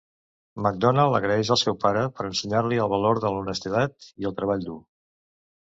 [0.67, 4.83] McDonald agraeix el seu pare per ensenyar-li el valor de l'honestedat i el treball dur.